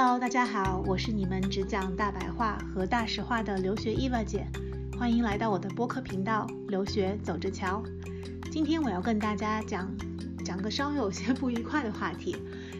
[0.00, 4.46] Hello，大家好，我是你们只讲大白话和大实话的留学伊娃姐，
[4.96, 7.82] 欢迎来到我的播客频道《留学走着瞧》。
[8.48, 9.92] 今天我要跟大家讲
[10.44, 12.36] 讲个稍微有些不愉快的话题，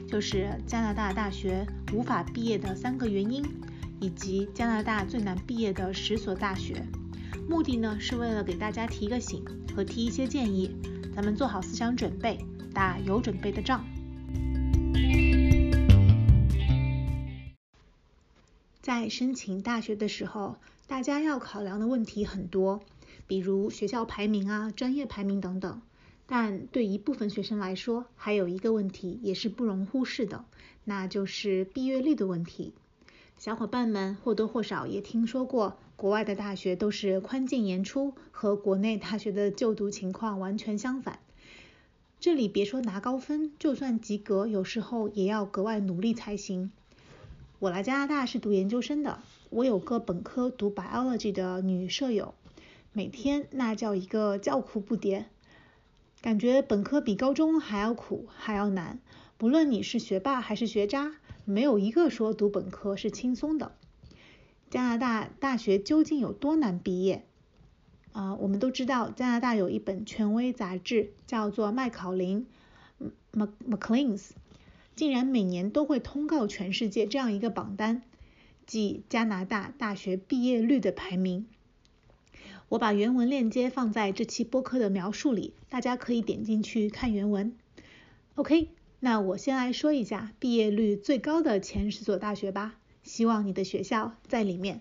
[0.06, 3.44] 就是加拿大大学无法毕业的三个原因，
[3.98, 6.80] 以及加拿大最难毕业的十所大学。
[7.48, 9.44] 目的呢是为了给大家提个醒
[9.74, 10.70] 和提一些建议，
[11.12, 12.38] 咱们做好思想准备，
[12.72, 13.84] 打有准备的仗。
[18.80, 20.56] 在申请大学的时候，
[20.86, 22.80] 大家要考量的问题很多，
[23.26, 25.82] 比如学校排名啊、专业排名等等。
[26.26, 30.44] 但对一部分学生来说，还有一个问题也是不容忽视的，
[30.84, 32.74] 那就是毕业率的问题。
[33.38, 41.18] 小伙伴们或多或少也听说过，国外的大学都是宽进严出，和国内大学的就读情况完全相反。
[42.20, 46.72] 这里别说拿高分，就算及格，有时候也要格外努力才行。
[47.60, 49.20] 我来加拿大是读研究生的，
[49.50, 52.34] 我有个本科读 biology 的女舍友，
[52.92, 55.24] 每天那叫一个叫苦不迭，
[56.20, 59.00] 感觉本科比高中还要苦还要难。
[59.36, 63.72] 不论你是学霸还是学渣，没有一个说读本科是轻松的。
[64.70, 67.24] 加拿大大学究竟有多难毕业？
[68.12, 72.46] 啊，我们都知道加拿大有一本权威杂志叫做麦考林
[73.32, 74.28] （Mac Maclean's）。
[74.98, 78.02] 竟然每年都会通告全世界这样一个榜单，
[78.66, 81.46] 即加拿大大学毕业率的排名。
[82.68, 87.54] 我把原文链接放在这期播客的描述里，大家可以点进去看原文。
[88.34, 94.80] OK，那我先来说一下毕业率最高的前十所大学吧，希望你的学校在里面。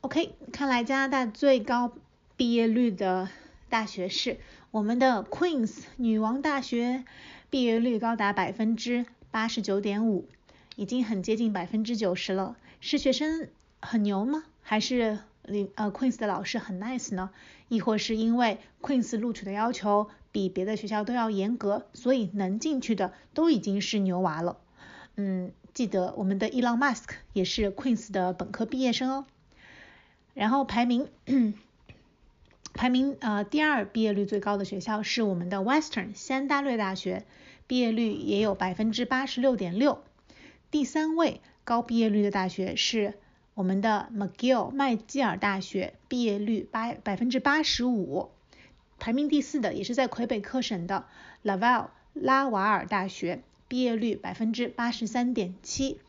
[0.00, 1.92] OK，看来加拿大最高
[2.38, 3.28] 毕业率的
[3.68, 4.38] 大学是
[4.70, 7.04] 我们的 Queen's 女王大学。
[7.54, 10.26] 毕业率高达百分之八十九点五，
[10.74, 12.56] 已经很接近百分之九十了。
[12.80, 13.48] 是学生
[13.80, 14.42] 很牛吗？
[14.60, 17.30] 还是里呃 Queen's 的老师很 nice 呢？
[17.68, 24.56] 亦或是因为 Queen's 录取的要求比别的学校都要严格，所以能进去的都已经是牛娃了？
[25.14, 29.26] 嗯，记得我们的 Elon Musk 也是 Queen's 的本科毕业生哦。
[30.34, 31.08] 然后排名。
[32.84, 37.24] 排名呃第二毕业率最高的学校是我们的 Western 西安大略大学，
[37.66, 40.04] 毕业率也有百分之八十六点六。
[40.70, 43.14] 第三位高毕业率的大学是
[43.54, 48.28] 我们的 McGill 麦基尔大学，毕业率八百分之八十五。
[48.98, 51.06] 排名第四的也是在魁北克省的
[51.42, 56.00] Laval 拉瓦尔大学，毕业率百分之八十三点七。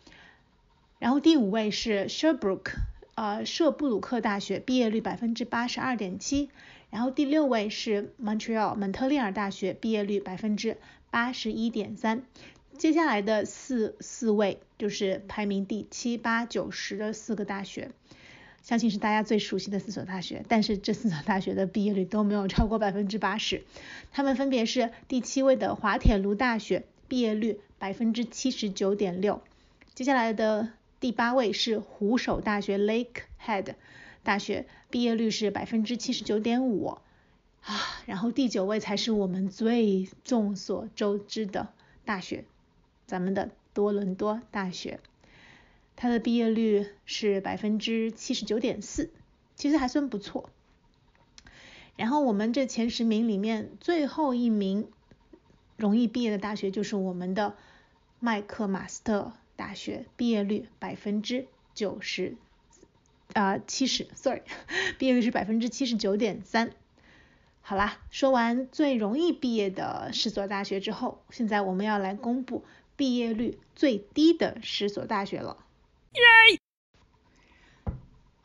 [0.99, 2.73] 然后第五位是 Sherbrooke。
[3.15, 6.49] 呃，舍布鲁克大学毕业率百分之八十二点七，
[6.89, 10.75] 然后第六位是 Montreal 蒙特利尔大学，毕业率百分之
[11.11, 12.23] 八十一点三。
[12.77, 17.91] 接下来的四四位就是排名第七八九十的四个大学，
[18.61, 23.63] 相信是大家最熟悉的四所大学，但是这四所大学的毕业率都没有超过百分之八十。
[24.11, 29.41] 他们分别是第七位的滑铁卢大学，毕业率百分之七十九点六。
[29.93, 30.67] 接下来的。
[30.99, 33.75] 第八位是湖首大学 Lakehead
[34.23, 36.97] 大学，毕业率是百分之七十九点五
[37.61, 41.73] 啊，然后第九位才是我们最众所周知的
[42.05, 42.45] 大学，
[43.05, 44.99] 咱们的多伦多大学，
[45.95, 49.11] 它的毕业率是百分之七十九点四，
[49.55, 50.49] 其实还算不错。
[51.97, 54.87] 然后我们这前十名里面最后一名
[55.77, 57.55] 容易毕业的大学就是我们的
[58.19, 59.33] 麦克马斯特。
[59.55, 62.35] 大学毕业率百分之九十
[63.33, 64.41] 啊七十，sorry，
[64.99, 66.71] 毕业率是百分之七十九点三。
[67.61, 72.63] 好啦，说完最容易毕业的十所大学之后，现在我们要来公布
[72.95, 75.65] 毕业率最低的十所大学了。
[76.13, 76.59] 耶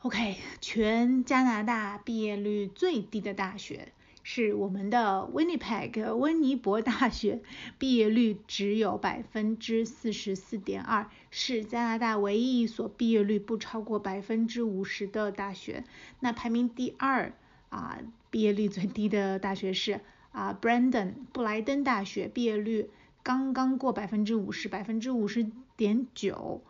[0.01, 3.93] ！OK，全加拿大毕业率最低的大学。
[4.33, 7.41] 是我们的 Winnipeg 温尼伯大学，
[7.77, 15.83] 毕业率只有百分之四十四点二，是加拿大唯一一所毕业率不超过百分之五十的大学。
[16.21, 17.33] 那排名第二
[17.67, 17.99] 啊，
[18.29, 19.99] 毕业率最低的大学是
[20.31, 22.89] 啊 Brandon 布莱登大学，毕业率
[23.23, 25.45] 刚刚过百分之五十，百分之五十
[25.75, 26.61] 点九。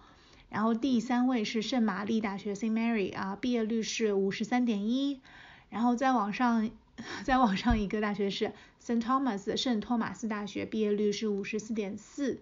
[0.50, 5.22] 然后第三位是圣玛丽大学 Saint Mary 啊，毕业率是五十三点一。
[5.70, 6.72] 然后再往上。
[7.24, 8.52] 再往上一个大学是
[8.84, 12.40] Saint Thomas 圣托马斯大学，毕业率是五十四点四。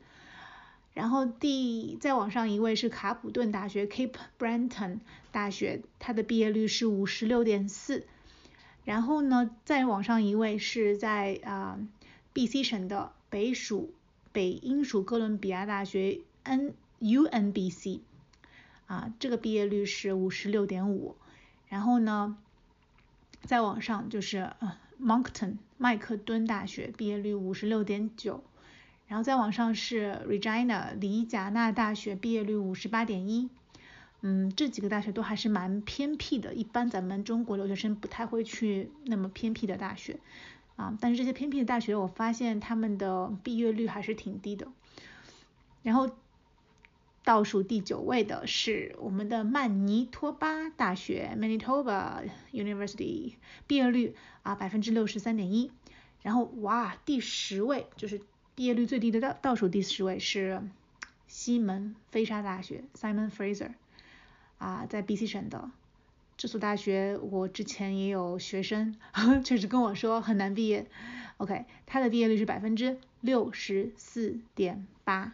[0.93, 4.99] 然后第再往上一位是卡普顿大学 Cape Breton
[5.31, 8.05] 大学，它的毕业率是五十六点四。
[8.85, 11.79] 然后呢，再往上一位是在啊
[12.33, 13.93] BC 省的北属
[14.31, 17.99] 北英属哥伦比亚大学 N UNBC，
[18.87, 21.15] 啊，这个毕业率是五十六点五。
[21.67, 22.35] 然后呢，
[23.49, 28.43] 再往上就是呃 Moncton 麦克敦大学毕业率五十六点九。
[29.07, 33.49] 然后再往上是 Regina 里贾纳大学毕业率五十八点一。
[34.21, 40.19] 嗯，这几个大学都还是蛮偏僻的，一般咱们中国留学生不太会去那么偏僻的大学
[40.75, 40.95] 啊。
[41.01, 44.67] 但是这些偏僻的大学，我发现他们的毕业率还是挺低的。
[45.81, 46.07] 然后
[47.29, 53.33] 倒数第九位的是我们的曼尼托巴大学 （Manitoba University），
[53.67, 55.69] 毕业率啊百分之六十三点一。
[56.23, 58.19] 然后哇，第十位就是
[58.55, 60.63] 毕业率最低的倒倒数第十位是
[61.27, 63.73] 西门菲沙大学 （Simon Fraser）。
[64.57, 65.69] 啊，在 BC 省的
[66.35, 68.95] 这所大学，我之前也有学生
[69.45, 70.87] 确实跟我说很难毕业。
[71.37, 75.33] OK，它的毕业率是百分之六十四点八。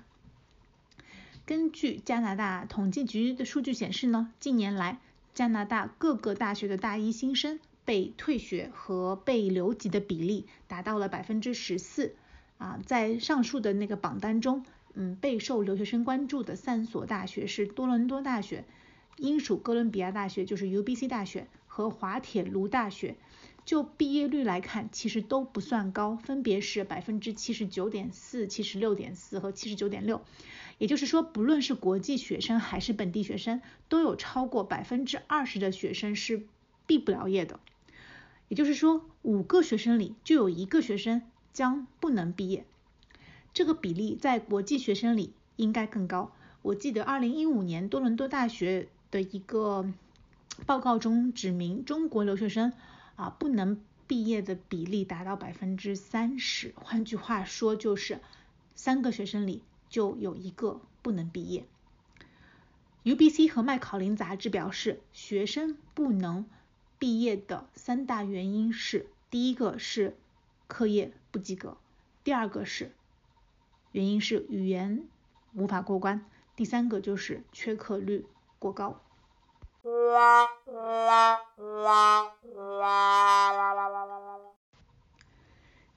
[1.45, 4.99] 根据加拿大统计局的数据显示呢，近年来
[5.35, 12.15] 加拿大各个大学的大一新生被退学和被留级的比例达到了百分之十四。
[12.57, 18.65] 啊，在上述的那个榜单中，嗯，备受留学生关注的三所大学是多伦多大学。
[19.17, 23.17] 英属哥伦比亚大学就是 UBC 大学和滑铁卢大学，
[23.65, 30.21] 就毕业率来看，其实都不算高，分别是百分之七十九点四、七十六点四和七十九点六。
[30.77, 36.45] 也就是说，不论是国际学生还是本地学生，都有超过百分之二十的学生是
[36.85, 37.59] 毕不了业的。
[38.47, 41.21] 也就是说，五个学生里就有一个学生
[41.53, 42.65] 将不能毕业。
[43.53, 46.31] 这个比例在国际学生里应该更高。
[46.61, 48.87] 我记得二零一五年多伦多大学。
[49.11, 49.85] 的一个
[50.65, 52.73] 报告中指明，中国留学生
[53.15, 56.73] 啊不能毕业的比例达到百分之三十。
[56.75, 58.19] 换句话说，就是
[58.73, 59.61] 三个学生里
[59.95, 61.65] 就有一个不能毕业。
[63.05, 66.45] UBC 和麦考林杂志表示，学生不能
[66.99, 70.17] 毕业的三大原因是：第一个是
[70.67, 71.77] 课业不及格，
[72.25, 72.91] 第二个是
[73.93, 75.07] 原因是语言
[75.53, 76.25] 无法过关，
[76.57, 78.25] 第三个就是缺课率
[78.59, 78.99] 过高。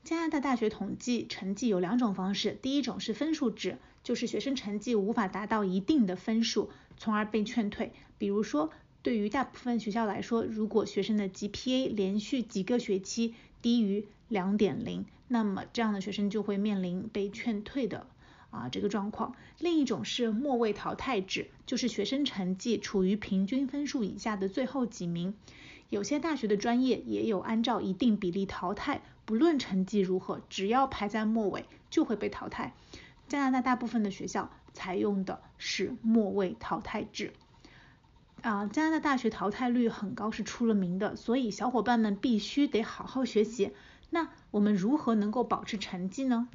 [0.05, 3.79] 加拿大大学统计成绩有两种方式，第一种是分数制，
[4.09, 7.93] 就是学生成绩无法达到一定的分数，从而被劝退。
[8.17, 8.71] 比如说，
[9.03, 18.07] 对于大部分学校来说，如果学生的 GPA 连续几个学期低于两点零，那么这样的学生就会面临被劝退的。
[18.49, 19.35] 啊，这个状况。
[19.59, 25.35] 另一种是末位淘汰制，就是学生成绩处于平均分数以下的最后几名。
[25.91, 32.73] 有些大学的专业也有按照一定比例淘汰，不论成绩如何，只要排在末尾就会被淘汰。
[33.29, 37.35] 加拿大大部分的学校采用的是末位淘汰制。
[38.41, 43.73] 啊，加拿大大学淘汰率很高，是出了名的，所以小伙伴们必须得好好学习。
[44.11, 46.49] 那我们如何能够保持成绩呢？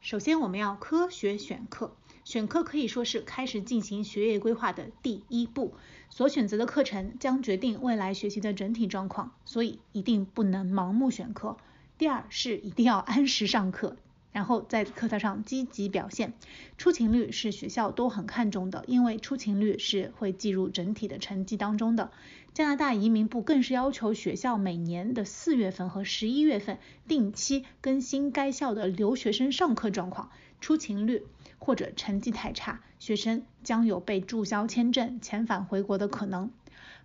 [0.00, 1.96] 首先，我们要科学选课。
[2.24, 5.74] 选课可以说是开始进行学业规划的第一步。
[6.10, 11.56] 所选择的课程将决定未来学习的整体状况，所以一定不能盲目选课。
[12.00, 13.98] 第二是一定要按时上课。
[14.32, 16.32] 然后在课堂上积极表现，
[16.78, 22.10] 出勤率是学校都很看重的，因为出勤率是会计入整体的成绩当中的。
[22.54, 30.30] 加拿大移民部更是要求学校每年的四月份和十一月份定期更新该校的留学生上课状况，
[30.62, 31.26] 出勤率
[31.58, 36.50] 或者成绩太差，学生将有被注销签证、遣返回国的可能。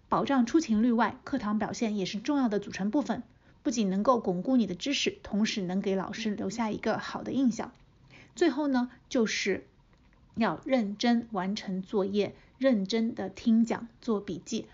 [0.07, 3.23] 保障出勤率外，课堂表现也是重要的组成部分。
[3.65, 7.71] 不仅能够巩固你的知识，同时能给老师留下一个好的印象。
[8.35, 9.65] 最后呢，就是
[10.35, 14.67] 要认真完成作业，认真的听讲、做笔记。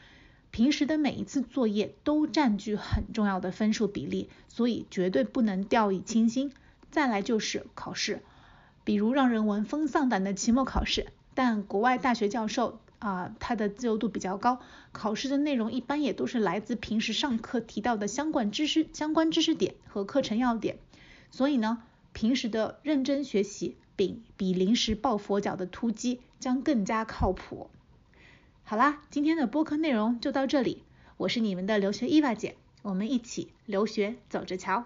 [0.51, 6.51] 平时的每一次作业都占据很重要的分数比例，所以绝对不能掉以轻心。
[6.89, 8.21] 再来就是考试，
[8.83, 12.81] 比如让人闻风丧胆的期末考试，但国外大学教授。
[13.01, 14.60] 啊，它的自由度比较高，
[14.91, 20.77] 考试的内容一般也都是来自平时上课提到的相关知识、相关知识点和课程要点，
[21.31, 21.81] 所以呢，
[22.13, 27.72] 平时的认真学习比比临时抱佛脚的突击将更加靠谱。
[28.63, 30.84] 好啦，今天的播客内容就到这里，
[31.17, 34.86] 我是你们的留学伊娃姐，我们一起留学走着瞧。